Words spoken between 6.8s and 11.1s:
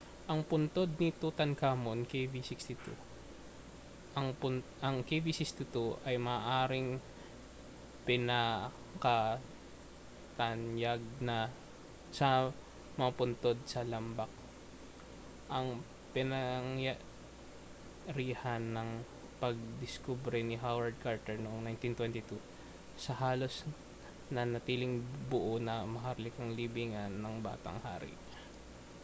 ang pinakatanyag